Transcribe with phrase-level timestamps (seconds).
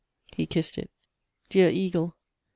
[0.33, 0.89] He kissed it.
[1.49, 2.15] "Dear eagle!